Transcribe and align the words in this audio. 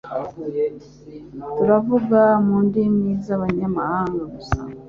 turavuga 1.55 2.19
mu 2.45 2.57
ndimi 2.65 3.09
z'abanyamahanga 3.25 4.23
gusa. 4.33 4.59